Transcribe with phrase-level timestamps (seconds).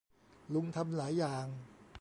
[0.53, 1.47] ลุงทำหลายอย่าง